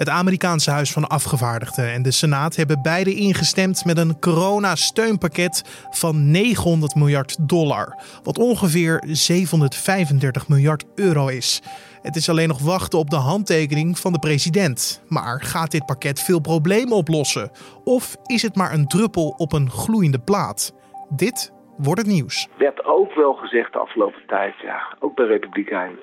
Het 0.00 0.08
Amerikaanse 0.08 0.70
Huis 0.70 0.92
van 0.92 1.06
Afgevaardigden 1.06 1.92
en 1.92 2.02
de 2.02 2.10
Senaat 2.10 2.56
hebben 2.56 2.82
beide 2.82 3.14
ingestemd 3.14 3.84
met 3.84 3.98
een 3.98 4.18
coronasteunpakket 4.18 5.86
van 5.90 6.30
900 6.30 6.94
miljard 6.94 7.48
dollar, 7.48 8.02
wat 8.22 8.38
ongeveer 8.38 9.02
735 9.06 10.48
miljard 10.48 10.84
euro 10.94 11.28
is. 11.28 11.62
Het 12.02 12.16
is 12.16 12.28
alleen 12.28 12.48
nog 12.48 12.62
wachten 12.64 12.98
op 12.98 13.10
de 13.10 13.16
handtekening 13.16 13.98
van 13.98 14.12
de 14.12 14.18
president. 14.18 15.04
Maar 15.08 15.40
gaat 15.40 15.70
dit 15.70 15.86
pakket 15.86 16.20
veel 16.20 16.40
problemen 16.40 16.96
oplossen? 16.96 17.50
Of 17.84 18.16
is 18.24 18.42
het 18.42 18.56
maar 18.56 18.72
een 18.72 18.86
druppel 18.86 19.34
op 19.36 19.52
een 19.52 19.70
gloeiende 19.70 20.20
plaat? 20.20 20.74
Dit 21.08 21.52
wordt 21.76 22.00
het 22.00 22.10
nieuws. 22.10 22.48
werd 22.56 22.84
ook 22.84 23.14
wel 23.14 23.32
gezegd 23.32 23.72
de 23.72 23.78
afgelopen 23.78 24.22
tijd, 24.26 24.54
ja, 24.62 24.96
ook 24.98 25.14
bij 25.14 25.26
Republikeinen, 25.26 25.98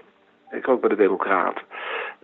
ik 0.51 0.67
ook 0.67 0.81
bij 0.81 0.89
de 0.89 0.95
Democraten. 0.95 1.63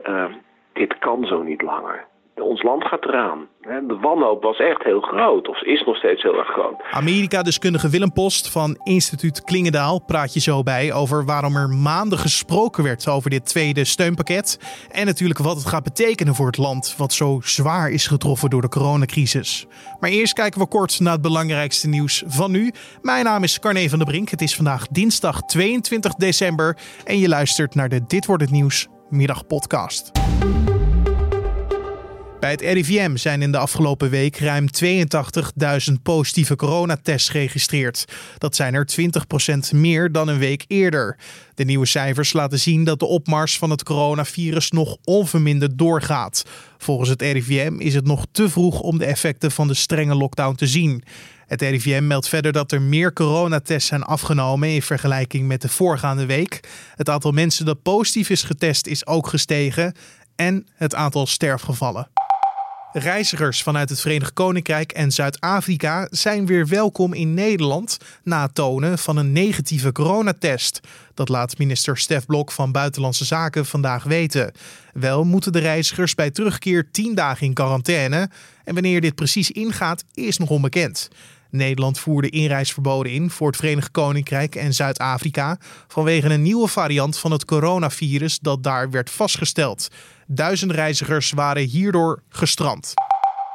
Uh, 0.05 0.25
dit 0.73 0.97
kan 0.99 1.25
zo 1.25 1.41
niet 1.41 1.61
langer. 1.61 2.11
Ons 2.35 2.63
land 2.63 2.83
gaat 2.83 3.05
eraan. 3.05 3.47
De 3.61 3.97
wanhoop 4.01 4.43
was 4.43 4.59
echt 4.59 4.83
heel 4.83 5.01
groot, 5.01 5.47
of 5.47 5.61
is 5.61 5.83
nog 5.85 5.97
steeds 5.97 6.21
heel 6.21 6.37
erg 6.37 6.47
groot. 6.47 6.81
Amerika-deskundige 6.91 7.89
Willem 7.89 8.13
Post 8.13 8.51
van 8.51 8.79
instituut 8.83 9.43
Klingendaal 9.43 10.01
praat 10.01 10.33
je 10.33 10.39
zo 10.39 10.63
bij 10.63 10.93
over 10.93 11.25
waarom 11.25 11.55
er 11.55 11.69
maanden 11.69 12.17
gesproken 12.17 12.83
werd 12.83 13.07
over 13.07 13.29
dit 13.29 13.45
tweede 13.45 13.83
steunpakket. 13.83 14.59
En 14.91 15.05
natuurlijk 15.05 15.39
wat 15.39 15.55
het 15.55 15.65
gaat 15.65 15.83
betekenen 15.83 16.35
voor 16.35 16.45
het 16.45 16.57
land, 16.57 16.95
wat 16.97 17.13
zo 17.13 17.39
zwaar 17.43 17.91
is 17.91 18.07
getroffen 18.07 18.49
door 18.49 18.61
de 18.61 18.69
coronacrisis. 18.69 19.67
Maar 19.99 20.09
eerst 20.09 20.33
kijken 20.33 20.59
we 20.59 20.67
kort 20.67 20.99
naar 20.99 21.13
het 21.13 21.21
belangrijkste 21.21 21.87
nieuws 21.87 22.23
van 22.27 22.51
nu. 22.51 22.71
Mijn 23.01 23.25
naam 23.25 23.43
is 23.43 23.59
Carne 23.59 23.89
van 23.89 23.99
der 23.99 24.07
Brink. 24.07 24.29
Het 24.29 24.41
is 24.41 24.55
vandaag 24.55 24.87
dinsdag 24.87 25.41
22 25.41 26.13
december 26.13 26.77
en 27.05 27.19
je 27.19 27.27
luistert 27.27 27.75
naar 27.75 27.89
de 27.89 28.05
Dit 28.07 28.25
wordt 28.25 28.41
het 28.41 28.51
nieuws 28.51 28.87
middagpodcast. 29.09 30.22
Bij 32.43 32.51
het 32.51 32.61
RIVM 32.61 33.15
zijn 33.15 33.41
in 33.41 33.51
de 33.51 33.57
afgelopen 33.57 34.09
week 34.09 34.37
ruim 34.37 34.65
82.000 34.83 35.93
positieve 36.03 36.55
coronatests 36.55 37.29
geregistreerd. 37.29 38.05
Dat 38.37 38.55
zijn 38.55 38.73
er 38.73 38.87
20% 39.73 39.75
meer 39.75 40.11
dan 40.11 40.27
een 40.27 40.37
week 40.37 40.65
eerder. 40.67 41.17
De 41.55 41.63
nieuwe 41.63 41.85
cijfers 41.85 42.33
laten 42.33 42.59
zien 42.59 42.83
dat 42.83 42.99
de 42.99 43.05
opmars 43.05 43.57
van 43.57 43.69
het 43.69 43.83
coronavirus 43.83 44.71
nog 44.71 44.97
onverminderd 45.03 45.77
doorgaat. 45.77 46.43
Volgens 46.77 47.09
het 47.09 47.21
RIVM 47.21 47.75
is 47.77 47.93
het 47.93 48.05
nog 48.05 48.25
te 48.31 48.49
vroeg 48.49 48.79
om 48.79 48.97
de 48.97 49.05
effecten 49.05 49.51
van 49.51 49.67
de 49.67 49.73
strenge 49.73 50.15
lockdown 50.15 50.55
te 50.55 50.67
zien. 50.67 51.03
Het 51.47 51.61
RIVM 51.61 52.07
meldt 52.07 52.29
verder 52.29 52.51
dat 52.51 52.71
er 52.71 52.81
meer 52.81 53.13
coronatests 53.13 53.89
zijn 53.89 54.03
afgenomen 54.03 54.69
in 54.69 54.81
vergelijking 54.81 55.47
met 55.47 55.61
de 55.61 55.69
voorgaande 55.69 56.25
week. 56.25 56.59
Het 56.95 57.09
aantal 57.09 57.31
mensen 57.31 57.65
dat 57.65 57.81
positief 57.81 58.29
is 58.29 58.43
getest 58.43 58.87
is 58.87 59.07
ook 59.07 59.27
gestegen 59.27 59.93
en 60.35 60.67
het 60.75 60.95
aantal 60.95 61.25
sterfgevallen. 61.25 62.07
Reizigers 62.95 63.63
vanuit 63.63 63.89
het 63.89 63.99
Verenigd 63.99 64.33
Koninkrijk 64.33 64.91
en 64.91 65.11
Zuid-Afrika 65.11 66.07
zijn 66.11 66.45
weer 66.45 66.67
welkom 66.67 67.13
in 67.13 67.33
Nederland 67.33 67.97
na 68.23 68.41
het 68.41 68.55
tonen 68.55 68.97
van 68.97 69.17
een 69.17 69.31
negatieve 69.31 69.91
coronatest. 69.91 70.79
Dat 71.13 71.29
laat 71.29 71.57
minister 71.57 71.97
Stef 71.97 72.25
Blok 72.25 72.51
van 72.51 72.71
Buitenlandse 72.71 73.25
Zaken 73.25 73.65
vandaag 73.65 74.03
weten. 74.03 74.51
Wel 74.93 75.23
moeten 75.23 75.51
de 75.51 75.59
reizigers 75.59 76.15
bij 76.15 76.31
terugkeer 76.31 76.91
10 76.91 77.15
dagen 77.15 77.45
in 77.45 77.53
quarantaine. 77.53 78.29
En 78.63 78.73
wanneer 78.73 79.01
dit 79.01 79.15
precies 79.15 79.51
ingaat, 79.51 80.03
is 80.13 80.37
nog 80.37 80.49
onbekend. 80.49 81.09
Nederland 81.49 81.99
voerde 81.99 82.29
inreisverboden 82.29 83.11
in 83.11 83.29
voor 83.29 83.47
het 83.47 83.55
Verenigd 83.55 83.91
Koninkrijk 83.91 84.55
en 84.55 84.73
Zuid-Afrika 84.73 85.57
vanwege 85.87 86.29
een 86.29 86.41
nieuwe 86.41 86.67
variant 86.67 87.17
van 87.17 87.31
het 87.31 87.45
coronavirus 87.45 88.39
dat 88.39 88.63
daar 88.63 88.89
werd 88.89 89.09
vastgesteld. 89.09 89.87
Duizenden 90.27 90.77
reizigers 90.77 91.31
waren 91.31 91.63
hierdoor 91.63 92.23
gestrand. 92.29 92.93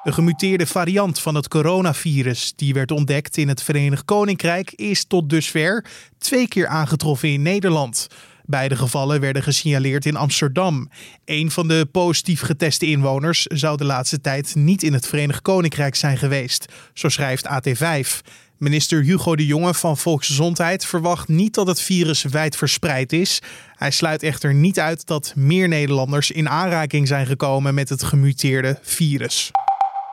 De 0.02 0.12
gemuteerde 0.12 0.66
variant 0.66 1.20
van 1.20 1.34
het 1.34 1.48
coronavirus, 1.48 2.52
die 2.56 2.74
werd 2.74 2.90
ontdekt 2.90 3.36
in 3.36 3.48
het 3.48 3.62
Verenigd 3.62 4.04
Koninkrijk, 4.04 4.72
is 4.72 5.04
tot 5.04 5.30
dusver 5.30 5.84
twee 6.18 6.48
keer 6.48 6.66
aangetroffen 6.66 7.28
in 7.28 7.42
Nederland. 7.42 8.06
Beide 8.44 8.76
gevallen 8.76 9.20
werden 9.20 9.42
gesignaleerd 9.42 10.06
in 10.06 10.16
Amsterdam. 10.16 10.90
Een 11.24 11.50
van 11.50 11.68
de 11.68 11.88
positief 11.92 12.40
geteste 12.40 12.86
inwoners 12.86 13.42
zou 13.42 13.76
de 13.76 13.84
laatste 13.84 14.20
tijd 14.20 14.54
niet 14.54 14.82
in 14.82 14.92
het 14.92 15.06
Verenigd 15.06 15.42
Koninkrijk 15.42 15.94
zijn 15.94 16.18
geweest, 16.18 16.72
zo 16.94 17.08
schrijft 17.08 17.46
AT5. 17.46 18.20
Minister 18.58 19.02
Hugo 19.02 19.36
de 19.36 19.46
Jonge 19.46 19.74
van 19.74 19.96
Volksgezondheid 19.96 20.86
verwacht 20.86 21.28
niet 21.28 21.54
dat 21.54 21.66
het 21.66 21.80
virus 21.80 22.22
wijd 22.22 22.56
verspreid 22.56 23.12
is. 23.12 23.42
Hij 23.74 23.90
sluit 23.90 24.22
echter 24.22 24.54
niet 24.54 24.80
uit 24.80 25.06
dat 25.06 25.32
meer 25.36 25.68
Nederlanders 25.68 26.30
in 26.30 26.48
aanraking 26.48 27.08
zijn 27.08 27.26
gekomen 27.26 27.74
met 27.74 27.88
het 27.88 28.02
gemuteerde 28.02 28.78
virus. 28.82 29.50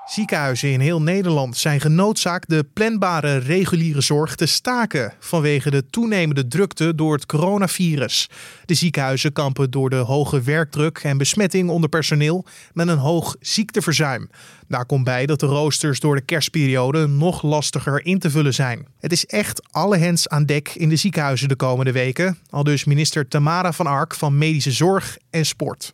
Ziekenhuizen 0.06 0.72
in 0.72 0.80
heel 0.80 1.02
Nederland 1.02 1.58
zijn 1.58 1.80
genoodzaakt 1.80 2.50
de 2.50 2.66
planbare 2.74 3.38
reguliere 3.38 4.02
zorg 4.02 4.36
te 4.36 4.46
staken 4.46 5.14
vanwege 5.20 5.70
de 5.70 5.86
toenemende 5.90 6.48
drukte 6.48 6.96
door 6.96 7.14
het 7.14 7.26
coronavirus. 7.26 8.30
De 8.66 8.74
ziekenhuizen 8.74 9.34
kampen 9.34 9.72
door 9.72 9.90
de 9.90 9.96
hoge 9.96 10.42
werkdruk 10.42 10.98
en 10.98 11.18
besmetting 11.18 11.70
onder 11.70 11.90
personeel 11.90 12.46
met 12.74 12.88
een 12.88 12.98
hoog 12.98 13.36
ziekteverzuim. 13.40 14.30
Daar 14.68 14.86
komt 14.86 15.04
bij 15.04 15.26
dat 15.26 15.40
de 15.40 15.46
roosters 15.46 16.00
door 16.00 16.16
de 16.16 16.26
kerstperiode 16.26 17.08
nog 17.08 17.42
lastiger 17.42 18.06
in 18.06 18.20
te 18.20 18.30
vullen 18.30 18.54
zijn. 18.54 18.88
Het 19.00 19.12
is 19.12 19.26
echt 19.26 19.72
alle 19.72 19.98
hens 19.98 20.28
aan 20.28 20.46
dek 20.46 20.70
in 20.76 20.90
de 20.90 20.96
ziekenhuizen 20.96 21.48
de 21.48 21.56
komende 21.56 21.92
weken, 21.92 22.38
al 22.50 22.64
dus 22.64 22.84
minister 22.84 23.28
Tamara 23.28 23.72
van 23.72 23.88
Ark 23.88 24.16
van 24.16 24.38
Medische 24.38 24.72
Zorg 24.72 25.18
en 25.30 25.46
Sport. 25.46 25.94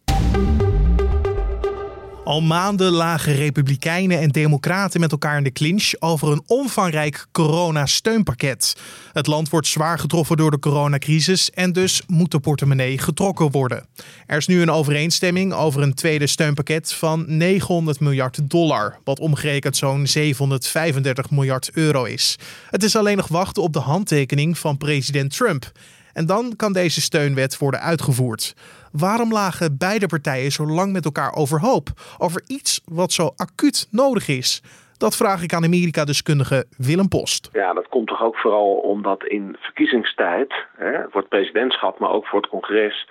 Al 2.23 2.41
maanden 2.41 2.91
lagen 2.91 3.35
Republikeinen 3.35 4.19
en 4.19 4.29
Democraten 4.29 4.99
met 4.99 5.11
elkaar 5.11 5.37
in 5.37 5.43
de 5.43 5.51
clinch 5.51 5.91
over 5.99 6.31
een 6.31 6.43
omvangrijk 6.47 7.25
coronasteunpakket. 7.31 8.75
Het 9.13 9.27
land 9.27 9.49
wordt 9.49 9.67
zwaar 9.67 9.99
getroffen 9.99 10.37
door 10.37 10.51
de 10.51 10.59
coronacrisis 10.59 11.51
en 11.51 11.73
dus 11.73 12.01
moet 12.07 12.31
de 12.31 12.39
portemonnee 12.39 12.97
getrokken 12.97 13.51
worden. 13.51 13.85
Er 14.25 14.37
is 14.37 14.47
nu 14.47 14.61
een 14.61 14.71
overeenstemming 14.71 15.53
over 15.53 15.81
een 15.81 15.93
tweede 15.93 16.27
steunpakket 16.27 16.93
van 16.93 17.25
900 17.27 17.99
miljard 17.99 18.49
dollar, 18.49 18.99
wat 19.03 19.19
omgerekend 19.19 19.77
zo'n 19.77 20.07
735 20.07 21.29
miljard 21.29 21.69
euro 21.73 22.03
is. 22.03 22.39
Het 22.69 22.83
is 22.83 22.95
alleen 22.95 23.17
nog 23.17 23.27
wachten 23.27 23.63
op 23.63 23.73
de 23.73 23.79
handtekening 23.79 24.57
van 24.57 24.77
president 24.77 25.35
Trump. 25.35 25.71
En 26.13 26.25
dan 26.25 26.53
kan 26.55 26.73
deze 26.73 27.01
steunwet 27.01 27.57
worden 27.57 27.79
uitgevoerd. 27.79 28.55
Waarom 28.91 29.31
lagen 29.31 29.77
beide 29.77 30.07
partijen 30.07 30.51
zo 30.51 30.65
lang 30.65 30.91
met 30.91 31.05
elkaar 31.05 31.33
overhoop 31.33 31.87
over 32.17 32.41
iets 32.47 32.81
wat 32.85 33.11
zo 33.11 33.31
acuut 33.35 33.87
nodig 33.91 34.27
is? 34.27 34.63
Dat 34.97 35.15
vraag 35.15 35.43
ik 35.43 35.53
aan 35.53 35.63
Amerika-deskundige 35.63 36.65
Willem 36.77 37.07
Post. 37.07 37.49
Ja, 37.53 37.73
dat 37.73 37.87
komt 37.87 38.07
toch 38.07 38.23
ook 38.23 38.37
vooral 38.37 38.73
omdat 38.75 39.25
in 39.25 39.55
verkiezingstijd, 39.59 40.53
hè, 40.77 41.01
voor 41.09 41.21
het 41.21 41.29
presidentschap, 41.29 41.99
maar 41.99 42.09
ook 42.09 42.27
voor 42.27 42.41
het 42.41 42.49
congres, 42.49 43.09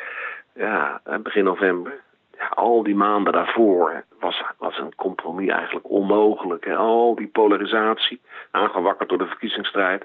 ja, 0.55 1.00
begin 1.22 1.44
november, 1.44 1.93
ja, 2.39 2.47
al 2.47 2.83
die 2.83 2.94
maanden 2.94 3.33
daarvoor 3.33 4.05
was, 4.21 4.43
was 4.59 4.78
een 4.78 4.94
compromis 4.94 5.49
eigenlijk 5.49 5.91
onmogelijk. 5.91 6.65
Hè. 6.65 6.77
Al 6.77 7.15
die 7.15 7.28
polarisatie, 7.28 8.21
aangewakkerd 8.50 9.09
door 9.09 9.19
de 9.19 9.27
verkiezingsstrijd. 9.27 10.05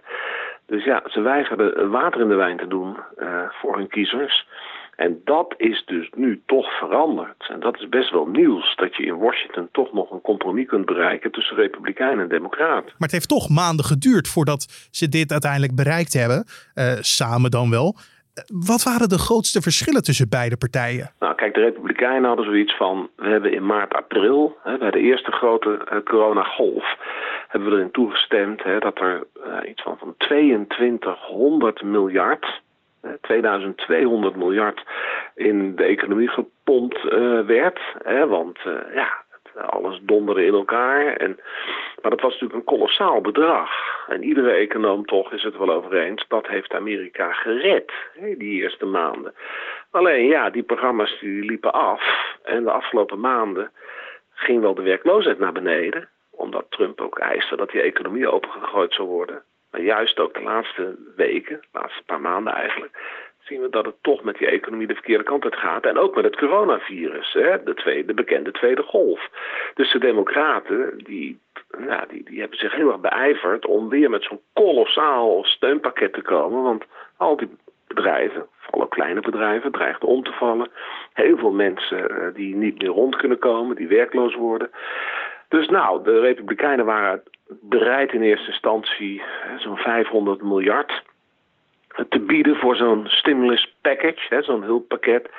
Dus 0.68 0.84
ja, 0.84 1.04
ze 1.06 1.22
weigerden 1.22 1.90
water 1.90 2.22
in 2.22 2.28
de 2.28 2.36
wijn 2.36 2.58
te 2.58 2.68
doen 2.68 2.98
uh, 3.18 3.28
voor 3.50 3.78
hun 3.78 3.88
kiezers. 3.88 4.48
En 4.96 5.22
dat 5.24 5.54
is 5.58 5.84
dus 5.86 6.10
nu 6.16 6.42
toch 6.46 6.78
veranderd. 6.78 7.50
En 7.50 7.60
dat 7.60 7.80
is 7.80 7.90
best 7.90 8.12
wel 8.12 8.26
nieuws, 8.26 8.76
dat 8.76 8.96
je 8.96 9.06
in 9.06 9.18
Washington 9.18 9.70
toch 9.72 9.94
nog 9.94 10.12
een 10.12 10.22
compromis 10.22 10.68
kunt 10.68 10.86
bereiken 10.86 11.32
tussen 11.32 11.56
Republikeinen 11.56 12.24
en 12.24 12.30
Democraten. 12.30 12.86
Maar 12.86 12.94
het 12.98 13.12
heeft 13.12 13.28
toch 13.28 13.50
maanden 13.50 13.86
geduurd 13.86 14.28
voordat 14.28 14.90
ze 14.92 15.10
dit 15.10 15.32
uiteindelijk 15.32 15.76
bereikt 15.76 16.14
hebben, 16.14 16.46
uh, 16.76 16.94
samen 17.00 17.52
dan 17.52 17.70
wel. 17.70 17.96
Wat 18.68 18.84
waren 18.84 19.10
de 19.10 19.18
grootste 19.18 19.62
verschillen 19.62 20.04
tussen 20.04 20.30
beide 20.30 20.58
partijen? 20.58 21.12
Nou, 21.20 21.36
kijk, 21.36 21.54
de 21.54 21.60
Republikeinen 21.60 22.28
hadden 22.28 22.46
zoiets 22.46 22.78
van: 22.78 23.10
we 23.16 23.28
hebben 23.28 23.54
in 23.54 23.66
maart, 23.66 23.94
april, 23.94 24.58
hè, 24.64 24.78
bij 24.78 24.92
de 24.92 25.00
eerste 25.00 25.32
grote 25.32 25.70
uh, 25.70 26.00
coronagolf, 26.04 26.86
hebben 27.48 27.70
we 27.70 27.76
erin 27.76 27.92
toegestemd 27.92 28.64
hè, 28.64 28.80
dat 28.80 29.00
er 29.00 29.24
uh, 29.48 29.70
iets 29.70 29.82
van, 29.82 29.98
van 29.98 30.14
2200 30.18 31.84
miljard 31.84 32.64
2200 33.22 34.36
miljard 34.36 34.84
in 35.36 35.76
de 35.76 35.84
economie 35.84 36.28
gepompt 36.28 37.04
uh, 37.04 37.42
werd. 37.42 37.80
Hè, 38.04 38.28
want 38.28 38.60
ja, 38.94 39.24
alles 39.56 40.00
donderde 40.02 40.46
in 40.46 40.54
elkaar. 40.54 41.16
En, 41.16 41.40
maar 42.02 42.12
dat 42.12 42.22
was 42.22 42.32
natuurlijk 42.32 42.60
een 42.60 42.78
kolossaal 42.78 43.22
bedrag. 43.22 43.70
En 44.08 44.24
iedere 44.24 44.52
econoom 44.52 45.06
toch 45.06 45.32
is 45.34 45.44
het 45.44 45.58
wel 45.58 45.72
over 45.72 45.94
eens, 45.94 46.26
dat 46.28 46.48
heeft 46.48 46.74
Amerika 46.74 47.32
gered, 47.32 47.92
hè, 48.14 48.38
die 48.38 48.62
eerste 48.62 48.86
maanden. 48.86 49.34
Alleen 49.92 50.26
ja, 50.26 50.50
die 50.50 50.64
programma's 50.64 51.20
die 51.20 51.46
liepen 51.46 51.74
af. 51.74 52.04
En 52.44 52.64
de 52.64 52.72
afgelopen 52.72 53.20
maanden 53.20 53.72
ging 54.34 54.62
wel 54.62 54.76
de 54.76 54.82
werkloosheid 54.82 55.40
naar 55.40 55.52
beneden. 55.52 56.10
Omdat 56.36 56.66
Trump 56.70 57.02
ook 57.02 57.20
eiste 57.20 57.56
dat 57.56 57.70
die 57.70 57.82
economie 57.82 58.32
opengegooid 58.32 58.94
zou 58.94 59.08
worden. 59.08 59.44
Maar 59.72 59.82
juist 59.82 60.20
ook 60.20 60.34
de 60.34 60.42
laatste 60.42 60.96
weken, 61.16 61.58
de 61.62 61.80
laatste 61.80 62.04
paar 62.06 62.22
maanden 62.22 62.54
eigenlijk, 62.54 62.98
zien 63.40 63.62
we 63.62 63.70
dat 63.70 63.86
het 63.86 63.96
toch 64.02 64.24
met 64.24 64.38
die 64.38 64.48
economie 64.48 64.88
de 64.88 64.94
verkeerde 64.94 65.24
kant 65.24 65.44
uit 65.44 65.56
gaat. 65.56 65.86
En 65.86 65.98
ook 65.98 66.16
met 66.16 66.24
het 66.24 66.36
coronavirus, 66.36 67.34
hè, 67.34 67.64
de, 67.64 67.74
tweede, 67.74 68.06
de 68.06 68.14
bekende 68.14 68.52
tweede 68.52 68.82
golf. 68.82 69.30
Dus 69.74 69.92
de 69.92 70.00
democraten, 70.00 70.98
die, 71.04 71.40
nou, 71.78 72.04
die, 72.08 72.24
die 72.24 72.40
hebben 72.40 72.58
zich 72.58 72.76
heel 72.76 72.92
erg 72.92 73.00
beijverd 73.00 73.66
om 73.66 73.90
weer 73.90 74.10
met 74.10 74.24
zo'n 74.24 74.42
kolossaal 74.54 75.44
steunpakket 75.44 76.14
te 76.14 76.22
komen. 76.22 76.64
Want 76.64 76.84
al 77.18 77.38
die 77.38 77.50
bedrijven, 77.88 78.48
vooral 78.58 78.88
kleine 78.88 79.22
bedrijven, 79.22 79.72
dreigden 79.72 80.10
om 80.10 80.24
te 80.24 80.32
vallen. 80.32 80.68
Heel 81.14 81.38
veel 81.38 81.52
mensen 81.52 82.12
uh, 82.12 82.34
die 82.34 82.56
niet 82.56 82.82
meer 82.82 82.92
rond 82.92 83.16
kunnen 83.16 83.40
komen, 83.40 83.76
die 83.76 83.88
werkloos 83.88 84.36
worden. 84.36 84.70
Dus 85.50 85.68
nou, 85.68 86.04
de 86.04 86.20
Republikeinen 86.20 86.86
waren 86.86 87.24
bereid 87.48 88.14
in 88.14 88.22
eerste 88.22 88.48
instantie 88.48 89.22
zo'n 89.58 89.78
500 89.78 90.42
miljard 90.42 91.04
te 92.10 92.20
bieden 92.20 92.56
voor 92.56 92.76
zo'n 92.76 93.08
stimulus 93.08 93.76
package, 93.82 94.42
zo'n 94.44 94.64
hulppakket. 94.64 95.30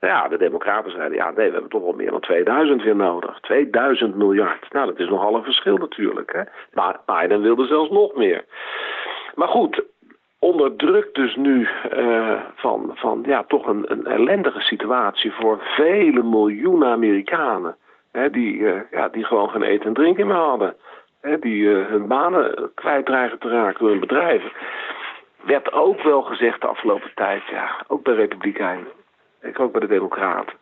Ja, 0.00 0.28
de 0.28 0.38
Democraten 0.38 0.90
zeiden, 0.90 1.16
ja 1.18 1.26
nee, 1.30 1.46
we 1.46 1.52
hebben 1.52 1.70
toch 1.70 1.82
wel 1.82 1.92
meer 1.92 2.10
dan 2.10 2.20
2000 2.20 2.82
weer 2.82 2.96
nodig. 2.96 3.38
2000 3.40 4.14
miljard. 4.14 4.72
Nou, 4.72 4.86
dat 4.86 4.98
is 4.98 5.08
nogal 5.08 5.34
een 5.34 5.44
verschil 5.44 5.76
natuurlijk. 5.76 6.32
Hè? 6.32 6.42
Maar 6.72 7.00
Biden 7.06 7.42
wilde 7.42 7.66
zelfs 7.66 7.90
nog 7.90 8.14
meer. 8.14 8.44
Maar 9.34 9.48
goed, 9.48 9.82
onder 10.38 10.76
druk 10.76 11.14
dus 11.14 11.36
nu 11.36 11.68
uh, 11.96 12.40
van, 12.54 12.90
van 12.94 13.22
ja, 13.26 13.44
toch 13.44 13.66
een, 13.66 13.84
een 13.90 14.06
ellendige 14.06 14.60
situatie 14.60 15.32
voor 15.32 15.58
vele 15.60 16.22
miljoenen 16.22 16.88
Amerikanen. 16.88 17.76
Die, 18.30 18.56
uh, 18.56 18.80
ja, 18.90 19.08
die 19.08 19.24
gewoon 19.24 19.50
geen 19.50 19.62
eten 19.62 19.86
en 19.86 19.94
drinken 19.94 20.26
meer 20.26 20.36
hadden. 20.36 20.76
Hè, 21.20 21.38
die 21.38 21.62
uh, 21.62 21.86
hun 21.86 22.06
banen 22.06 22.70
kwijt 22.74 23.06
dreigen 23.06 23.38
te 23.38 23.48
raken 23.48 23.78
door 23.78 23.90
hun 23.90 24.00
bedrijven 24.00 24.52
werd 25.44 25.72
ook 25.72 26.02
wel 26.02 26.22
gezegd 26.22 26.60
de 26.60 26.66
afgelopen 26.66 27.10
tijd, 27.14 27.42
ja, 27.50 27.84
ook 27.86 28.02
bij 28.02 28.14
Republikeinen, 28.14 28.92
ik 29.40 29.60
ook 29.60 29.72
bij 29.72 29.80
de 29.80 29.86
Democraten, 29.86 30.54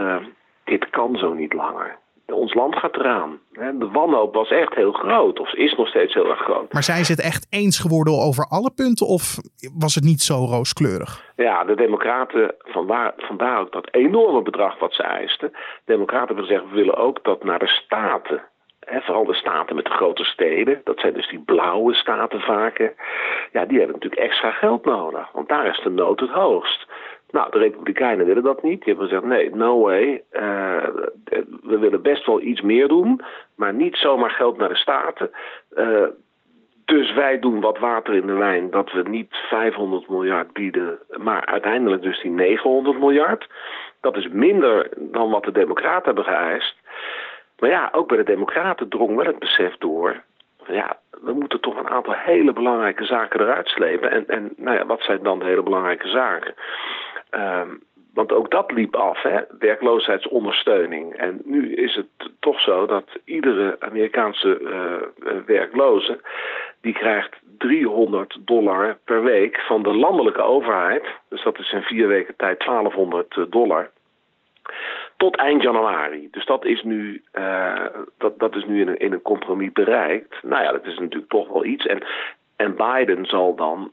uh, 0.00 0.16
dit 0.64 0.90
kan 0.90 1.16
zo 1.16 1.32
niet 1.32 1.52
langer. 1.52 1.98
Ons 2.32 2.54
land 2.54 2.76
gaat 2.76 2.96
eraan. 2.96 3.38
De 3.52 3.88
wanhoop 3.92 4.34
was 4.34 4.50
echt 4.50 4.74
heel 4.74 4.92
groot, 4.92 5.38
of 5.38 5.52
is 5.54 5.74
nog 5.74 5.88
steeds 5.88 6.14
heel 6.14 6.30
erg 6.30 6.38
groot. 6.38 6.72
Maar 6.72 6.82
zijn 6.82 7.04
ze 7.04 7.12
het 7.12 7.22
echt 7.22 7.46
eens 7.50 7.78
geworden 7.78 8.14
over 8.14 8.44
alle 8.44 8.70
punten, 8.74 9.06
of 9.06 9.36
was 9.78 9.94
het 9.94 10.04
niet 10.04 10.20
zo 10.20 10.34
rooskleurig? 10.34 11.32
Ja, 11.36 11.64
de 11.64 11.74
Democraten, 11.74 12.54
vandaar, 12.58 13.12
vandaar 13.16 13.60
ook 13.60 13.72
dat 13.72 13.88
enorme 13.94 14.42
bedrag 14.42 14.78
wat 14.78 14.94
ze 14.94 15.02
eisten. 15.02 15.50
De 15.50 15.92
Democraten 15.92 16.34
willen 16.34 16.50
zeggen, 16.50 16.68
we 16.68 16.74
willen 16.74 16.96
ook 16.96 17.24
dat 17.24 17.44
naar 17.44 17.58
de 17.58 17.68
staten 17.68 18.42
vooral 18.86 19.24
de 19.24 19.34
staten 19.34 19.76
met 19.76 19.84
de 19.84 19.90
grote 19.90 20.24
steden, 20.24 20.80
dat 20.84 20.98
zijn 21.00 21.12
dus 21.12 21.28
die 21.28 21.42
blauwe 21.44 21.94
staten 21.94 22.40
vaak, 22.40 22.78
ja, 23.52 23.64
die 23.64 23.78
hebben 23.78 23.96
natuurlijk 23.96 24.22
extra 24.22 24.50
geld 24.50 24.84
nodig, 24.84 25.32
want 25.32 25.48
daar 25.48 25.66
is 25.66 25.80
de 25.82 25.90
nood 25.90 26.20
het 26.20 26.30
hoogst. 26.30 26.86
Nou, 27.30 27.50
de 27.50 27.58
Republikeinen 27.58 28.26
willen 28.26 28.42
dat 28.42 28.62
niet. 28.62 28.84
Die 28.84 28.94
hebben 28.94 29.08
gezegd: 29.08 29.24
nee, 29.24 29.54
no 29.54 29.80
way. 29.80 30.22
Uh, 30.32 30.84
we 31.62 31.78
willen 31.78 32.02
best 32.02 32.26
wel 32.26 32.40
iets 32.40 32.60
meer 32.60 32.88
doen, 32.88 33.20
maar 33.56 33.74
niet 33.74 33.96
zomaar 33.96 34.30
geld 34.30 34.56
naar 34.56 34.68
de 34.68 34.76
staten. 34.76 35.30
Uh, 35.76 36.06
dus 36.84 37.12
wij 37.12 37.38
doen 37.38 37.60
wat 37.60 37.78
water 37.78 38.14
in 38.14 38.26
de 38.26 38.32
wijn, 38.32 38.70
dat 38.70 38.92
we 38.92 39.02
niet 39.08 39.34
500 39.48 40.08
miljard 40.08 40.52
bieden, 40.52 40.98
maar 41.16 41.46
uiteindelijk 41.46 42.02
dus 42.02 42.20
die 42.20 42.30
900 42.30 42.98
miljard. 42.98 43.48
Dat 44.00 44.16
is 44.16 44.28
minder 44.28 44.88
dan 44.96 45.30
wat 45.30 45.44
de 45.44 45.52
Democraten 45.52 46.04
hebben 46.04 46.24
geëist. 46.24 46.76
Maar 47.58 47.70
ja, 47.70 47.88
ook 47.92 48.08
bij 48.08 48.16
de 48.16 48.24
Democraten 48.24 48.88
drong 48.88 49.16
wel 49.16 49.26
het 49.26 49.38
besef 49.38 49.76
door. 49.78 50.22
Ja, 50.66 50.98
we 51.22 51.32
moeten 51.32 51.60
toch 51.60 51.78
een 51.78 51.88
aantal 51.88 52.14
hele 52.14 52.52
belangrijke 52.52 53.04
zaken 53.04 53.40
eruit 53.40 53.68
slepen. 53.68 54.10
En, 54.10 54.28
en 54.28 54.52
nou 54.56 54.76
ja, 54.76 54.86
wat 54.86 55.02
zijn 55.02 55.22
dan 55.22 55.38
de 55.38 55.44
hele 55.44 55.62
belangrijke 55.62 56.08
zaken? 56.08 56.54
Um, 57.30 57.82
want 58.14 58.32
ook 58.32 58.50
dat 58.50 58.72
liep 58.72 58.96
af, 58.96 59.22
hè? 59.22 59.40
werkloosheidsondersteuning. 59.58 61.14
En 61.14 61.40
nu 61.44 61.74
is 61.74 61.94
het 61.94 62.30
toch 62.40 62.60
zo 62.60 62.86
dat 62.86 63.04
iedere 63.24 63.76
Amerikaanse 63.78 64.60
uh, 64.60 65.32
werkloze... 65.46 66.20
die 66.80 66.92
krijgt 66.92 67.36
300 67.58 68.36
dollar 68.40 68.98
per 69.04 69.22
week 69.22 69.60
van 69.60 69.82
de 69.82 69.94
landelijke 69.94 70.42
overheid. 70.42 71.04
Dus 71.28 71.42
dat 71.42 71.58
is 71.58 71.72
in 71.72 71.82
vier 71.82 72.08
weken 72.08 72.36
tijd 72.36 72.64
1200 72.64 73.46
dollar 73.48 73.90
tot 75.16 75.36
eind 75.36 75.62
januari. 75.62 76.28
Dus 76.30 76.46
dat 76.46 76.64
is 76.64 76.82
nu, 76.82 77.22
dat, 78.18 78.38
dat 78.38 78.56
is 78.56 78.64
nu 78.64 78.80
in 78.80 78.88
een, 78.88 78.98
in 78.98 79.12
een 79.12 79.22
compromis 79.22 79.72
bereikt. 79.72 80.42
Nou 80.42 80.62
ja, 80.62 80.72
dat 80.72 80.86
is 80.86 80.98
natuurlijk 80.98 81.30
toch 81.30 81.48
wel 81.48 81.64
iets. 81.64 81.86
En, 81.86 82.02
en 82.60 82.76
Biden 82.76 83.26
zal 83.26 83.54
dan 83.54 83.92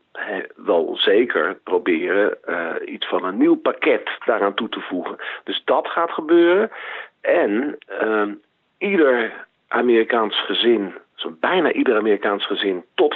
wel 0.55 0.97
zeker 0.97 1.55
proberen 1.63 2.37
uh, 2.49 2.73
iets 2.85 3.07
van 3.07 3.23
een 3.23 3.37
nieuw 3.37 3.55
pakket 3.55 4.09
daaraan 4.25 4.53
toe 4.53 4.69
te 4.69 4.79
voegen. 4.79 5.15
Dus 5.43 5.61
dat 5.65 5.87
gaat 5.87 6.11
gebeuren. 6.11 6.71
En 7.21 7.77
uh, 8.03 8.27
ieder 8.77 9.45
Amerikaans 9.67 10.45
gezin, 10.45 10.93
zo 11.15 11.35
bijna 11.39 11.71
ieder 11.71 11.97
Amerikaans 11.97 12.45
gezin, 12.45 12.85
tot 12.95 13.15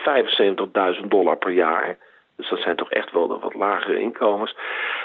75.000 1.02 1.08
dollar 1.08 1.38
per 1.38 1.52
jaar 1.52 1.98
dus 2.42 2.50
dat 2.50 2.60
zijn 2.60 2.76
toch 2.76 2.92
echt 2.92 3.12
wel 3.12 3.28
de 3.28 3.38
wat 3.40 3.54
lagere 3.54 4.00
inkomens, 4.00 4.56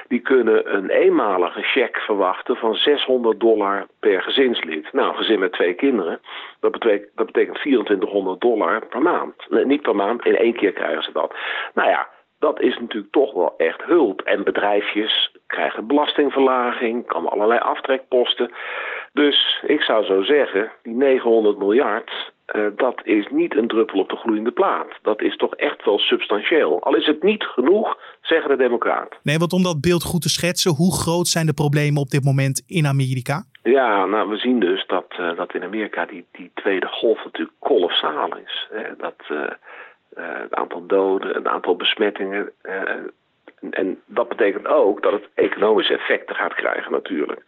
die 0.09 0.21
kunnen 0.21 0.75
een 0.75 0.91
eenmalige 0.91 1.63
cheque 1.63 2.01
verwachten 2.01 2.57
van 2.57 2.75
600 2.75 3.41
dollar 3.41 3.87
per 4.01 4.23
gezinslid. 4.23 4.93
Nou, 4.93 5.09
een 5.09 5.17
gezin 5.17 5.39
met 5.39 5.53
twee 5.53 5.75
kinderen, 5.75 6.21
dat 6.61 6.73
betekent, 6.73 7.11
dat 7.15 7.27
betekent 7.27 7.57
2400 7.57 8.41
dollar 8.41 8.87
per 8.87 9.03
maand. 9.03 9.35
Nee, 9.49 9.67
niet 9.67 9.83
per 9.83 9.97
maand, 9.97 10.25
in 10.25 10.37
één 10.37 10.55
keer 10.55 10.73
krijgen 10.73 11.03
ze 11.03 11.13
dat. 11.13 11.35
Nou 11.75 11.89
ja, 11.89 12.09
dat 12.39 12.61
is 12.61 12.79
natuurlijk 12.79 13.13
toch 13.13 13.33
wel 13.33 13.55
echt 13.57 13.83
hulp. 13.83 14.21
En 14.21 14.45
bedrijfjes 14.45 15.33
krijgen 15.47 15.87
belastingverlaging, 15.87 17.07
komen 17.07 17.31
allerlei 17.31 17.61
aftrekposten. 17.61 18.51
Dus 19.13 19.63
ik 19.67 19.81
zou 19.83 20.05
zo 20.05 20.23
zeggen, 20.23 20.73
die 20.83 20.95
900 20.95 21.59
miljard, 21.59 22.11
uh, 22.55 22.67
dat 22.77 23.01
is 23.05 23.27
niet 23.31 23.57
een 23.57 23.69
druppel 23.69 23.99
op 23.99 24.09
de 24.09 24.17
gloeiende 24.17 24.51
plaat. 24.51 24.89
Dat 25.03 25.21
is 25.21 25.37
toch 25.37 25.55
echt 25.55 25.85
wel 25.85 25.99
substantieel. 25.99 26.83
Al 26.83 26.97
is 26.97 27.07
het 27.07 27.23
niet 27.23 27.45
genoeg, 27.45 27.99
zeggen 28.21 28.51
de 28.51 28.57
Democraten. 28.57 29.19
Nee, 29.23 29.39
want 29.39 29.53
om 29.53 29.63
dat 29.63 29.81
beeld 29.81 30.03
goed 30.03 30.23
te 30.23 30.29
schetsen, 30.29 30.75
hoe 30.75 30.95
groot 30.95 31.27
zijn 31.27 31.47
de 31.47 31.55
problemen 31.55 32.01
op 32.01 32.11
dit 32.11 32.25
moment 32.25 32.65
in 32.67 32.87
Amerika? 32.87 33.45
Ja, 33.63 34.05
nou, 34.05 34.29
we 34.29 34.37
zien 34.37 34.61
dus 34.61 34.87
dat, 34.87 35.07
uh, 35.21 35.37
dat 35.37 35.55
in 35.55 35.63
Amerika 35.63 36.07
die, 36.07 36.27
die 36.33 36.51
tweede 36.55 36.87
golf 36.87 37.25
natuurlijk 37.25 37.57
kolossaal 37.59 38.37
is. 38.37 38.69
Hè? 38.71 38.97
Dat 38.97 39.15
uh, 39.29 39.41
het 40.15 40.55
aantal 40.55 40.87
doden, 40.87 41.35
het 41.35 41.47
aantal 41.47 41.77
besmettingen. 41.77 42.53
En, 42.63 43.13
en 43.71 44.01
dat 44.07 44.29
betekent 44.29 44.67
ook 44.67 45.03
dat 45.03 45.13
het 45.13 45.29
economische 45.35 45.95
effecten 45.95 46.37
gaat 46.37 46.55
krijgen 46.55 46.93
natuurlijk. 46.93 47.43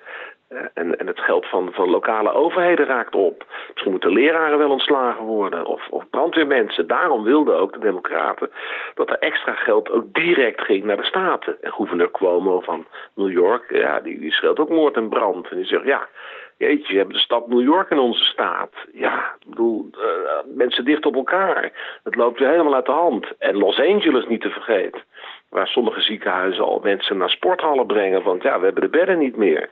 Eh, 0.49 0.59
en, 0.75 0.99
en 0.99 1.06
het 1.06 1.21
geld 1.21 1.47
van, 1.47 1.73
van 1.73 1.91
lokale 1.91 2.33
overheden 2.33 2.87
raakt 2.87 3.15
op. 3.15 3.47
Misschien 3.69 3.90
moeten 3.90 4.12
leraren 4.12 4.59
wel 4.59 4.71
ontslagen 4.71 5.25
worden 5.25 5.67
of, 5.67 5.88
of 5.88 6.11
brandweermensen. 6.11 6.87
Daarom 6.87 7.23
wilden 7.23 7.59
ook 7.59 7.73
de 7.73 7.78
Democraten 7.78 8.50
dat 8.95 9.11
er 9.11 9.19
extra 9.19 9.52
geld 9.52 9.90
ook 9.90 10.14
direct 10.14 10.61
ging 10.61 10.85
naar 10.85 10.97
de 10.97 11.05
staten. 11.05 11.62
En 11.62 11.73
gouverneur 11.73 12.11
Cuomo 12.11 12.61
van 12.61 12.87
New 13.14 13.31
York, 13.31 13.73
ja, 13.73 14.00
die, 14.00 14.19
die 14.21 14.33
scheelt 14.33 14.59
ook 14.59 14.69
moord 14.69 14.97
en 14.97 15.09
brand. 15.09 15.49
En 15.49 15.57
die 15.57 15.67
zegt, 15.67 15.85
ja, 15.85 16.09
jeetje, 16.57 16.93
we 16.93 16.99
hebben 16.99 17.14
de 17.17 17.23
stad 17.23 17.49
New 17.49 17.62
York 17.62 17.90
in 17.90 17.99
onze 17.99 18.25
staat. 18.25 18.73
Ja, 18.93 19.35
ik 19.40 19.49
bedoel, 19.49 19.90
uh, 19.93 20.55
mensen 20.55 20.85
dicht 20.85 21.07
op 21.07 21.14
elkaar. 21.14 21.73
Het 22.02 22.14
loopt 22.14 22.38
weer 22.38 22.49
helemaal 22.49 22.75
uit 22.75 22.87
de 22.87 22.93
hand. 22.93 23.26
En 23.38 23.57
Los 23.57 23.81
Angeles 23.81 24.26
niet 24.26 24.40
te 24.40 24.50
vergeten 24.50 25.02
waar 25.49 25.67
sommige 25.67 26.00
ziekenhuizen 26.00 26.64
al 26.64 26.81
mensen 26.83 27.17
naar 27.17 27.31
sporthallen 27.31 27.87
brengen. 27.87 28.23
Want 28.23 28.43
ja, 28.43 28.59
we 28.59 28.64
hebben 28.64 28.83
de 28.83 28.88
bedden 28.88 29.19
niet 29.19 29.37
meer. 29.37 29.71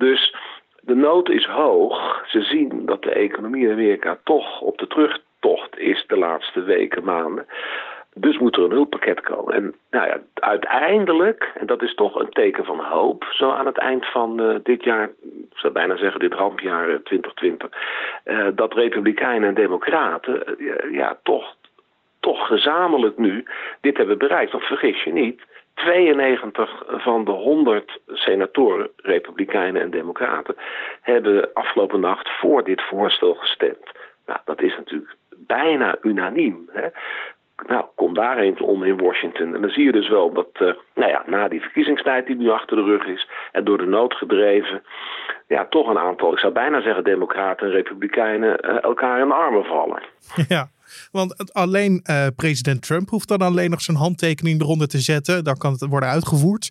Dus 0.00 0.34
de 0.80 0.94
nood 0.94 1.28
is 1.28 1.44
hoog. 1.44 2.22
Ze 2.26 2.42
zien 2.42 2.86
dat 2.86 3.02
de 3.02 3.10
economie 3.10 3.64
in 3.64 3.72
Amerika 3.72 4.18
toch 4.24 4.60
op 4.60 4.78
de 4.78 4.86
terugtocht 4.86 5.78
is 5.78 6.04
de 6.06 6.16
laatste 6.16 6.62
weken, 6.62 7.04
maanden. 7.04 7.46
Dus 8.14 8.38
moet 8.38 8.56
er 8.56 8.62
een 8.62 8.70
hulppakket 8.70 9.20
komen. 9.20 9.54
En 9.54 9.74
nou 9.90 10.06
ja, 10.06 10.20
uiteindelijk, 10.34 11.52
en 11.54 11.66
dat 11.66 11.82
is 11.82 11.94
toch 11.94 12.14
een 12.14 12.30
teken 12.30 12.64
van 12.64 12.80
hoop, 12.80 13.24
zo 13.30 13.50
aan 13.50 13.66
het 13.66 13.78
eind 13.78 14.06
van 14.06 14.40
uh, 14.40 14.56
dit 14.62 14.84
jaar, 14.84 15.10
ik 15.50 15.58
zou 15.58 15.72
bijna 15.72 15.96
zeggen 15.96 16.20
dit 16.20 16.34
rampjaar 16.34 16.86
2020, 16.86 17.70
uh, 18.24 18.38
uh, 18.38 18.46
dat 18.54 18.74
Republikeinen 18.74 19.48
en 19.48 19.54
Democraten 19.54 20.46
eh, 20.46 20.92
ja, 20.92 21.18
toch 21.22 21.56
toch 22.20 22.46
gezamenlijk 22.46 23.18
nu 23.18 23.44
dit 23.80 23.96
hebben 23.96 24.18
bereikt. 24.18 24.52
Want 24.52 24.64
vergis 24.64 25.02
je 25.02 25.12
niet, 25.12 25.42
92 25.84 26.82
van 26.86 27.24
de 27.24 27.30
100 27.30 27.98
senatoren, 28.06 28.90
republikeinen 28.96 29.82
en 29.82 29.90
democraten, 29.90 30.56
hebben 31.00 31.52
afgelopen 31.52 32.00
nacht 32.00 32.28
voor 32.28 32.64
dit 32.64 32.82
voorstel 32.82 33.34
gestemd. 33.34 33.90
Nou, 34.26 34.38
dat 34.44 34.62
is 34.62 34.76
natuurlijk 34.76 35.16
bijna 35.36 35.96
unaniem. 36.02 36.68
Hè? 36.72 36.88
Nou, 37.66 37.84
kom 37.94 38.14
daar 38.14 38.38
eens 38.38 38.60
om 38.60 38.84
in 38.84 38.96
Washington. 38.96 39.54
En 39.54 39.60
dan 39.60 39.70
zie 39.70 39.84
je 39.84 39.92
dus 39.92 40.08
wel 40.08 40.32
dat, 40.32 40.48
uh, 40.52 40.72
nou 40.94 41.10
ja, 41.10 41.22
na 41.26 41.48
die 41.48 41.60
verkiezingstijd 41.60 42.26
die 42.26 42.36
nu 42.36 42.50
achter 42.50 42.76
de 42.76 42.82
rug 42.82 43.06
is 43.06 43.28
en 43.52 43.64
door 43.64 43.78
de 43.78 43.86
nood 43.86 44.14
gedreven, 44.14 44.82
ja, 45.46 45.66
toch 45.66 45.88
een 45.88 45.98
aantal, 45.98 46.32
ik 46.32 46.38
zou 46.38 46.52
bijna 46.52 46.82
zeggen, 46.82 47.04
democraten 47.04 47.66
en 47.66 47.72
republikeinen 47.72 48.58
uh, 48.64 48.82
elkaar 48.82 49.20
in 49.20 49.28
de 49.28 49.34
armen 49.34 49.64
vallen. 49.64 50.02
Ja. 50.48 50.68
Want 51.12 51.54
alleen 51.54 52.04
uh, 52.10 52.26
president 52.36 52.82
Trump 52.82 53.08
hoeft 53.08 53.28
dan 53.28 53.38
alleen 53.38 53.70
nog 53.70 53.80
zijn 53.80 53.96
handtekening 53.96 54.60
eronder 54.60 54.88
te 54.88 54.98
zetten. 54.98 55.44
Dan 55.44 55.56
kan 55.56 55.72
het 55.72 55.86
worden 55.88 56.08
uitgevoerd. 56.08 56.64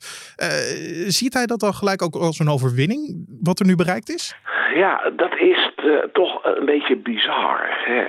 Ziet 1.07 1.33
hij 1.33 1.45
dat 1.45 1.59
dan 1.59 1.73
gelijk 1.73 2.01
ook 2.01 2.15
als 2.15 2.39
een 2.39 2.49
overwinning, 2.49 3.25
wat 3.41 3.59
er 3.59 3.65
nu 3.65 3.75
bereikt 3.75 4.09
is? 4.09 4.35
Ja, 4.73 5.11
dat 5.15 5.37
is 5.37 5.71
toch 6.13 6.43
een 6.43 6.65
beetje 6.65 6.97
bizar. 6.97 7.59
Hè? 7.85 8.01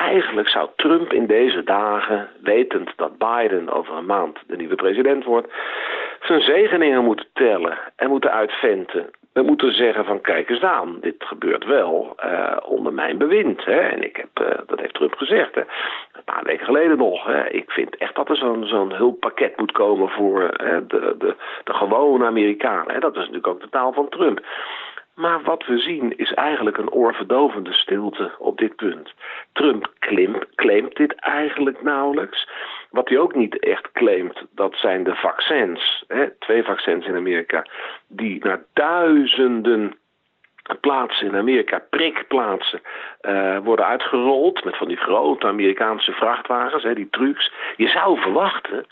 Eigenlijk 0.00 0.48
zou 0.48 0.68
Trump 0.76 1.12
in 1.12 1.26
deze 1.26 1.64
dagen, 1.64 2.28
wetend 2.42 2.92
dat 2.96 3.18
Biden 3.18 3.68
over 3.68 3.96
een 3.96 4.06
maand 4.06 4.38
de 4.46 4.56
nieuwe 4.56 4.74
president 4.74 5.24
wordt, 5.24 5.52
zijn 6.20 6.40
zegeningen 6.40 7.04
moeten 7.04 7.26
tellen 7.32 7.78
en 7.96 8.08
moeten 8.08 8.32
uitventen. 8.32 9.10
We 9.32 9.42
moeten 9.42 9.72
zeggen 9.72 10.04
van 10.04 10.20
kijk 10.20 10.50
eens 10.50 10.62
aan, 10.62 10.98
dit 11.00 11.14
gebeurt 11.18 11.64
wel 11.64 12.16
uh, 12.24 12.56
onder 12.64 12.92
mijn 12.92 13.18
bewind. 13.18 13.64
Hè. 13.64 13.80
En 13.80 14.02
ik 14.02 14.16
heb, 14.16 14.46
uh, 14.46 14.58
dat 14.66 14.80
heeft 14.80 14.94
Trump 14.94 15.14
gezegd, 15.14 15.54
hè. 15.54 15.60
een 15.60 16.24
paar 16.24 16.44
weken 16.44 16.64
geleden 16.64 16.98
nog. 16.98 17.24
Hè. 17.24 17.48
Ik 17.48 17.70
vind 17.70 17.96
echt 17.96 18.14
dat 18.14 18.28
er 18.28 18.36
zo'n 18.36 18.66
zo'n 18.66 18.92
hulppakket 18.92 19.56
moet 19.56 19.72
komen 19.72 20.08
voor 20.08 20.42
uh, 20.42 20.76
de, 20.88 21.14
de, 21.18 21.34
de 21.64 21.74
gewone 21.74 22.26
Amerikanen. 22.26 22.94
Hè. 22.94 23.00
Dat 23.00 23.12
is 23.12 23.18
natuurlijk 23.18 23.46
ook 23.46 23.60
de 23.60 23.68
taal 23.68 23.92
van 23.92 24.08
Trump. 24.08 24.40
Maar 25.14 25.42
wat 25.42 25.66
we 25.66 25.78
zien 25.78 26.16
is 26.16 26.32
eigenlijk 26.32 26.76
een 26.76 26.90
oorverdovende 26.90 27.72
stilte 27.72 28.30
op 28.38 28.58
dit 28.58 28.76
punt. 28.76 29.12
Trump 29.52 29.92
claimt, 30.54 30.96
dit 30.96 31.14
eigenlijk 31.14 31.82
nauwelijks. 31.82 32.48
Wat 32.90 33.08
hij 33.08 33.18
ook 33.18 33.34
niet 33.34 33.58
echt 33.58 33.92
claimt, 33.92 34.42
dat 34.54 34.74
zijn 34.74 35.04
de 35.04 35.14
vaccins. 35.14 36.04
Hè, 36.08 36.30
twee 36.38 36.62
vaccins 36.62 37.06
in 37.06 37.14
Amerika, 37.14 37.66
die 38.08 38.44
naar 38.44 38.64
duizenden 38.72 39.98
plaatsen 40.80 41.26
in 41.26 41.36
Amerika, 41.36 41.82
prikplaatsen, 41.90 42.80
uh, 43.22 43.58
worden 43.58 43.86
uitgerold 43.86 44.64
met 44.64 44.76
van 44.76 44.88
die 44.88 44.96
grote 44.96 45.46
Amerikaanse 45.46 46.12
vrachtwagens, 46.12 46.82
hè, 46.82 46.94
die 46.94 47.08
trucks. 47.10 47.52
Je 47.76 47.88
zou 47.88 48.20
verwachten 48.20 48.86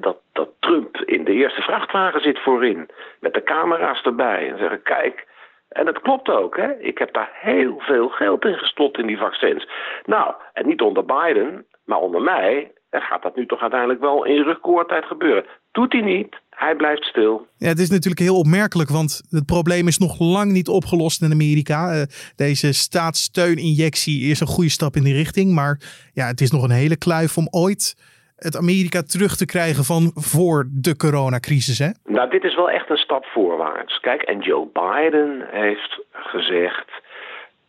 dat, 0.00 0.16
dat 0.32 0.48
Trump 0.58 0.96
in 0.96 1.24
de 1.24 1.32
eerste 1.32 1.62
vrachtwagen 1.62 2.20
zit 2.20 2.38
voorin, 2.38 2.88
met 3.20 3.34
de 3.34 3.42
camera's 3.42 4.02
erbij 4.02 4.50
en 4.50 4.58
zeggen: 4.58 4.82
kijk. 4.82 5.30
En 5.72 5.84
dat 5.84 6.00
klopt 6.00 6.28
ook, 6.28 6.56
hè? 6.56 6.78
Ik 6.78 6.98
heb 6.98 7.12
daar 7.12 7.30
heel 7.32 7.78
veel 7.78 8.08
geld 8.08 8.44
in 8.44 8.58
gestopt 8.58 8.98
in 8.98 9.06
die 9.06 9.18
vaccins. 9.18 9.68
Nou, 10.04 10.34
en 10.52 10.66
niet 10.66 10.80
onder 10.80 11.04
Biden, 11.04 11.66
maar 11.84 11.98
onder 11.98 12.22
mij 12.22 12.72
dan 12.92 13.00
gaat 13.00 13.22
dat 13.22 13.36
nu 13.36 13.46
toch 13.46 13.60
uiteindelijk 13.60 14.00
wel 14.00 14.24
in 14.24 14.42
recordtijd 14.42 15.04
gebeuren. 15.04 15.44
Doet 15.70 15.92
hij 15.92 16.02
niet, 16.02 16.36
hij 16.50 16.76
blijft 16.76 17.04
stil. 17.04 17.46
Ja, 17.56 17.68
het 17.68 17.78
is 17.78 17.90
natuurlijk 17.90 18.20
heel 18.20 18.38
opmerkelijk, 18.38 18.90
want 18.90 19.22
het 19.30 19.46
probleem 19.46 19.86
is 19.88 19.98
nog 19.98 20.18
lang 20.18 20.52
niet 20.52 20.68
opgelost 20.68 21.22
in 21.22 21.32
Amerika. 21.32 21.94
Uh, 21.94 22.02
deze 22.36 22.72
staatssteuninjectie 22.72 24.30
is 24.30 24.40
een 24.40 24.46
goede 24.46 24.70
stap 24.70 24.96
in 24.96 25.02
die 25.02 25.14
richting, 25.14 25.54
maar 25.54 25.80
ja, 26.12 26.26
het 26.26 26.40
is 26.40 26.50
nog 26.50 26.62
een 26.62 26.70
hele 26.70 26.96
kluif 26.96 27.36
om 27.36 27.48
ooit 27.50 27.96
het 28.42 28.56
Amerika 28.56 29.02
terug 29.02 29.36
te 29.36 29.46
krijgen 29.46 29.84
van 29.84 30.10
voor 30.14 30.64
de 30.70 30.96
coronacrisis. 30.96 31.78
Hè? 31.78 31.90
Nou, 32.04 32.30
dit 32.30 32.44
is 32.44 32.54
wel 32.54 32.70
echt 32.70 32.90
een 32.90 32.96
stap 32.96 33.24
voorwaarts. 33.24 34.00
Kijk, 34.00 34.22
en 34.22 34.38
Joe 34.38 34.68
Biden 34.72 35.46
heeft 35.50 36.00
gezegd: 36.12 36.90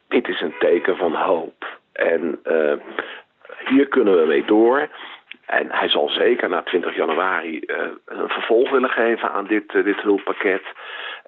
dit 0.08 0.27
is 0.27 0.42
een 0.42 0.56
teken 0.60 0.98
van 0.98 1.15
hoop. 1.15 1.80
En 1.94 2.39
uh, 2.44 2.74
hier 3.65 3.88
kunnen 3.88 4.20
we 4.20 4.25
mee 4.25 4.46
door. 4.46 4.89
En 5.46 5.72
hij 5.72 5.89
zal 5.89 6.10
zeker 6.10 6.50
na 6.50 6.62
20 6.62 6.96
januari 6.96 7.63
uh, 7.65 7.77
een 8.06 8.30
vervolg 8.30 8.70
willen 8.70 8.89
geven 8.89 9.32
aan 9.32 9.48
dit, 9.48 9.74
uh, 9.74 9.84
dit 9.84 10.01
hulppakket. 10.01 10.63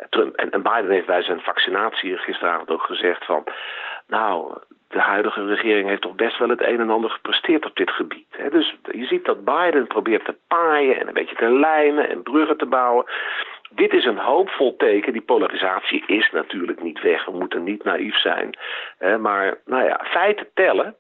Trump, 0.10 0.36
en, 0.36 0.50
en, 0.50 0.62
Biden 0.62 0.92
heeft 0.92 1.06
bij 1.06 1.24
zijn 1.24 1.40
vaccinatie 1.40 2.18
gisteravond 2.18 2.70
ook 2.70 2.82
gezegd 2.82 3.26
van... 3.26 3.44
nou, 4.08 4.58
de 4.96 5.02
huidige 5.02 5.46
regering 5.46 5.88
heeft 5.88 6.02
toch 6.02 6.16
best 6.16 6.38
wel 6.38 6.50
het 6.50 6.62
een 6.62 6.80
en 6.80 6.90
ander 6.90 7.10
gepresteerd 7.10 7.66
op 7.66 7.76
dit 7.76 7.90
gebied. 7.90 8.28
Hè? 8.30 8.50
Dus 8.50 8.76
je 8.92 9.06
ziet 9.06 9.26
dat 9.26 9.46
Biden 9.46 9.88
probeert 9.88 10.26
te 10.26 10.36
paaien 10.48 11.00
en 11.00 11.08
een 11.08 11.14
beetje 11.14 11.36
te 11.36 11.50
lijmen 11.50 12.10
en 12.10 12.24
bruggen 12.24 12.58
te 12.58 12.66
bouwen. 12.66 13.06
Dit 13.70 13.94
is 13.94 14.06
een 14.06 14.18
hoopvol 14.18 14.76
teken. 14.76 15.14
Die 15.14 15.22
polarisatie 15.22 16.04
is 16.08 16.32
natuurlijk 16.32 16.82
niet 16.82 17.02
weg. 17.02 17.26
We 17.26 17.32
moeten 17.32 17.64
niet 17.64 17.84
naïef 17.84 18.16
zijn. 18.16 18.58
Hè? 18.98 19.18
Maar 19.18 19.58
nou 19.66 19.84
ja, 19.84 20.02
feiten 20.04 20.48
tellen. 20.54 20.96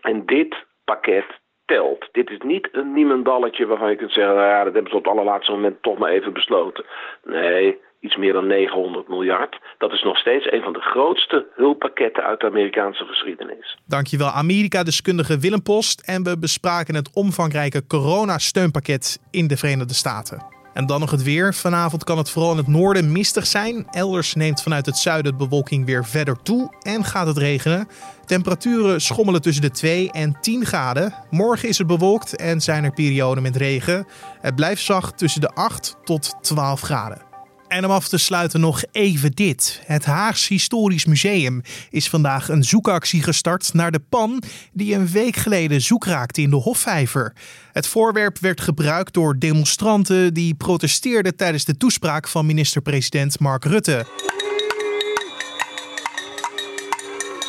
En 0.00 0.26
dit 0.26 0.56
pakket 0.84 1.26
telt. 1.64 2.08
Dit 2.12 2.30
is 2.30 2.38
niet 2.38 2.68
een 2.72 2.92
niemendalletje 2.92 3.66
waarvan 3.66 3.90
je 3.90 3.96
kunt 3.96 4.12
zeggen... 4.12 4.34
Nou 4.34 4.48
ja, 4.48 4.64
dat 4.64 4.72
hebben 4.72 4.90
ze 4.90 4.96
op 4.96 5.04
het 5.04 5.12
allerlaatste 5.12 5.52
moment 5.52 5.82
toch 5.82 5.98
maar 5.98 6.10
even 6.10 6.32
besloten. 6.32 6.84
Nee, 7.24 7.80
iets 8.02 8.16
meer 8.16 8.32
dan 8.32 8.46
900 8.46 9.08
miljard. 9.08 9.60
Dat 9.78 9.92
is 9.92 10.02
nog 10.02 10.16
steeds 10.16 10.52
een 10.52 10.62
van 10.62 10.72
de 10.72 10.80
grootste 10.80 11.46
hulppakketten 11.54 12.24
uit 12.24 12.40
de 12.40 12.46
Amerikaanse 12.46 13.04
geschiedenis. 13.04 13.78
Dankjewel 13.86 14.28
Amerika-deskundige 14.28 15.38
Willem 15.38 15.62
Post. 15.62 16.00
En 16.00 16.22
we 16.22 16.38
bespraken 16.38 16.94
het 16.94 17.10
omvangrijke 17.14 17.86
coronasteunpakket 17.86 19.20
in 19.30 19.46
de 19.46 19.56
Verenigde 19.56 19.94
Staten. 19.94 20.60
En 20.72 20.86
dan 20.86 21.00
nog 21.00 21.10
het 21.10 21.22
weer. 21.22 21.54
Vanavond 21.54 22.04
kan 22.04 22.18
het 22.18 22.30
vooral 22.30 22.50
in 22.50 22.56
het 22.56 22.66
noorden 22.66 23.12
mistig 23.12 23.46
zijn. 23.46 23.86
Elders 23.90 24.34
neemt 24.34 24.62
vanuit 24.62 24.86
het 24.86 24.96
zuiden 24.96 25.32
de 25.32 25.38
bewolking 25.38 25.86
weer 25.86 26.04
verder 26.04 26.42
toe 26.42 26.74
en 26.80 27.04
gaat 27.04 27.26
het 27.26 27.36
regenen. 27.36 27.88
Temperaturen 28.24 29.00
schommelen 29.00 29.42
tussen 29.42 29.62
de 29.62 29.70
2 29.70 30.10
en 30.12 30.36
10 30.40 30.64
graden. 30.64 31.14
Morgen 31.30 31.68
is 31.68 31.78
het 31.78 31.86
bewolkt 31.86 32.36
en 32.36 32.60
zijn 32.60 32.84
er 32.84 32.92
perioden 32.92 33.42
met 33.42 33.56
regen. 33.56 34.06
Het 34.40 34.54
blijft 34.54 34.82
zacht 34.82 35.18
tussen 35.18 35.40
de 35.40 35.48
8 35.48 35.96
tot 36.04 36.42
12 36.42 36.80
graden. 36.80 37.31
En 37.72 37.84
om 37.84 37.90
af 37.90 38.08
te 38.08 38.18
sluiten 38.18 38.60
nog 38.60 38.82
even 38.90 39.30
dit. 39.30 39.80
Het 39.84 40.04
Haags 40.04 40.48
Historisch 40.48 41.04
Museum 41.04 41.62
is 41.90 42.08
vandaag 42.08 42.48
een 42.48 42.64
zoekactie 42.64 43.22
gestart 43.22 43.74
naar 43.74 43.90
de 43.90 44.00
pan 44.08 44.42
die 44.72 44.94
een 44.94 45.08
week 45.08 45.36
geleden 45.36 45.80
zoek 45.80 46.04
raakte 46.04 46.40
in 46.40 46.50
de 46.50 46.56
Hofvijver. 46.56 47.32
Het 47.72 47.86
voorwerp 47.86 48.38
werd 48.38 48.60
gebruikt 48.60 49.14
door 49.14 49.38
demonstranten 49.38 50.34
die 50.34 50.54
protesteerden 50.54 51.36
tijdens 51.36 51.64
de 51.64 51.76
toespraak 51.76 52.28
van 52.28 52.46
minister-president 52.46 53.38
Mark 53.38 53.64
Rutte. 53.64 54.06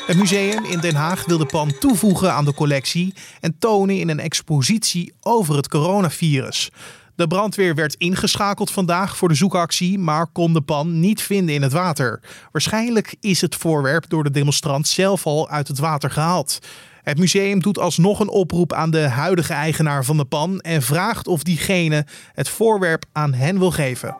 Het 0.06 0.18
museum 0.18 0.65
in 0.65 0.80
Den 0.80 0.96
Haag 0.96 1.25
wil 1.25 1.38
de 1.38 1.46
pan 1.46 1.77
toevoegen 1.80 2.34
aan 2.34 2.46
de 2.46 2.53
collectie 2.53 3.13
en 3.39 3.56
tonen 3.60 4.00
in 4.00 4.10
een 4.10 4.20
expositie 4.20 5.13
over 5.22 5.56
het 5.56 5.68
coronavirus. 5.68 6.70
De 7.15 7.27
brandweer 7.27 7.75
werd 7.75 7.96
ingeschakeld 7.96 8.72
vandaag 8.72 9.17
voor 9.17 9.27
de 9.27 9.36
zoekactie, 9.36 10.00
maar 10.00 10.27
kon 10.27 10.53
de 10.53 10.62
pan 10.62 11.00
niet 11.00 11.22
vinden 11.22 11.55
in 11.55 11.62
het 11.62 11.72
water. 11.72 12.22
Waarschijnlijk 12.51 13.15
is 13.20 13.41
het 13.41 13.55
voorwerp 13.55 14.10
door 14.10 14.24
de 14.24 14.32
demonstrant 14.32 14.88
zelf 14.88 15.25
al 15.25 15.50
uit 15.50 15.67
het 15.67 15.79
water 15.79 16.12
gehaald. 16.12 16.60
Het 17.01 17.17
museum 17.17 17.62
doet 17.62 17.79
alsnog 17.79 18.20
een 18.20 18.29
oproep 18.29 18.74
aan 18.74 18.91
de 18.91 19.08
huidige 19.08 19.53
eigenaar 19.53 20.05
van 20.05 20.17
de 20.17 20.25
pan 20.25 20.60
en 20.60 20.82
vraagt 20.82 21.27
of 21.27 21.43
diegene 21.43 22.05
het 22.34 22.50
voorwerp 22.50 23.05
aan 23.12 23.34
hen 23.34 23.60
wil 23.60 23.72
geven. 23.72 24.17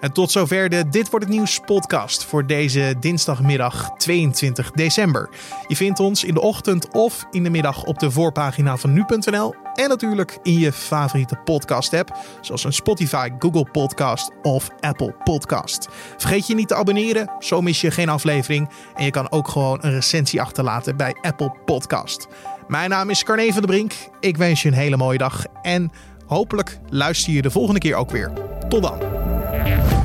En 0.00 0.12
tot 0.12 0.30
zover 0.30 0.68
de 0.68 0.88
Dit 0.88 1.10
wordt 1.10 1.24
het 1.26 1.34
nieuws 1.34 1.60
podcast 1.64 2.24
voor 2.24 2.46
deze 2.46 2.94
dinsdagmiddag 3.00 3.90
22 3.96 4.70
december. 4.70 5.28
Je 5.66 5.76
vindt 5.76 6.00
ons 6.00 6.24
in 6.24 6.34
de 6.34 6.40
ochtend 6.40 6.92
of 6.92 7.26
in 7.30 7.42
de 7.42 7.50
middag 7.50 7.84
op 7.84 7.98
de 7.98 8.10
voorpagina 8.10 8.76
van 8.76 8.92
nu.nl 8.92 9.65
en 9.76 9.88
natuurlijk 9.88 10.38
in 10.42 10.58
je 10.58 10.72
favoriete 10.72 11.36
podcast 11.44 11.94
app 11.94 12.16
zoals 12.40 12.64
een 12.64 12.72
Spotify, 12.72 13.30
Google 13.38 13.66
Podcast 13.72 14.30
of 14.42 14.68
Apple 14.80 15.14
Podcast. 15.24 15.88
Vergeet 16.16 16.46
je 16.46 16.54
niet 16.54 16.68
te 16.68 16.74
abonneren, 16.74 17.30
zo 17.38 17.60
mis 17.60 17.80
je 17.80 17.90
geen 17.90 18.08
aflevering 18.08 18.68
en 18.94 19.04
je 19.04 19.10
kan 19.10 19.30
ook 19.30 19.48
gewoon 19.48 19.78
een 19.80 19.92
recensie 19.92 20.40
achterlaten 20.40 20.96
bij 20.96 21.16
Apple 21.20 21.54
Podcast. 21.64 22.26
Mijn 22.68 22.90
naam 22.90 23.10
is 23.10 23.24
Carne 23.24 23.52
van 23.52 23.62
der 23.62 23.70
Brink. 23.70 23.92
Ik 24.20 24.36
wens 24.36 24.62
je 24.62 24.68
een 24.68 24.74
hele 24.74 24.96
mooie 24.96 25.18
dag 25.18 25.44
en 25.62 25.92
hopelijk 26.26 26.78
luister 26.88 27.32
je 27.32 27.42
de 27.42 27.50
volgende 27.50 27.80
keer 27.80 27.94
ook 27.94 28.10
weer. 28.10 28.32
Tot 28.68 28.82
dan. 28.82 29.95